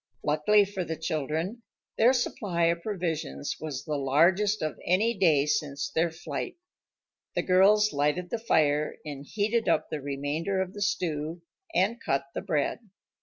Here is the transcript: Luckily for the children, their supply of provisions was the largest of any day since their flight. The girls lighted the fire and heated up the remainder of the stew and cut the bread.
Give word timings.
Luckily 0.23 0.65
for 0.65 0.83
the 0.83 0.95
children, 0.97 1.61
their 1.95 2.11
supply 2.11 2.63
of 2.63 2.81
provisions 2.81 3.57
was 3.59 3.85
the 3.85 3.97
largest 3.97 4.63
of 4.63 4.79
any 4.83 5.13
day 5.15 5.45
since 5.45 5.91
their 5.91 6.09
flight. 6.09 6.57
The 7.35 7.43
girls 7.43 7.93
lighted 7.93 8.31
the 8.31 8.39
fire 8.39 8.95
and 9.05 9.23
heated 9.23 9.69
up 9.69 9.91
the 9.91 10.01
remainder 10.01 10.59
of 10.59 10.73
the 10.73 10.81
stew 10.81 11.43
and 11.75 12.01
cut 12.01 12.23
the 12.33 12.41
bread. 12.41 12.79